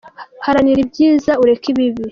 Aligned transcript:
Haranira 0.45 0.79
ibyiza 0.85 1.31
ureke 1.41 1.67
ibibi. 1.73 2.03